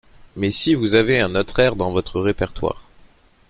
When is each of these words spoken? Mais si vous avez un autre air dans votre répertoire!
Mais 0.35 0.49
si 0.49 0.73
vous 0.73 0.95
avez 0.95 1.21
un 1.21 1.35
autre 1.35 1.59
air 1.59 1.75
dans 1.75 1.91
votre 1.91 2.19
répertoire! 2.21 2.89